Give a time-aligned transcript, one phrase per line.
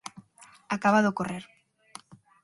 [0.75, 1.45] Acaba de ocorrer.